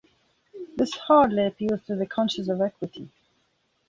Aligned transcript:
This 0.75 0.95
hardly 0.95 1.45
appeals 1.45 1.83
to 1.85 1.95
the 1.95 2.07
conscience 2.07 2.49
of 2.49 2.59
equity. 2.59 3.11